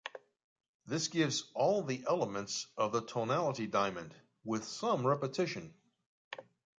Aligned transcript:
This 0.87 1.09
gives 1.09 1.43
all 1.53 1.83
the 1.83 2.03
elements 2.09 2.65
of 2.75 2.91
the 2.91 3.05
tonality 3.05 3.67
diamond, 3.67 4.15
with 4.43 4.63
some 4.63 5.05
repetition. 5.05 5.75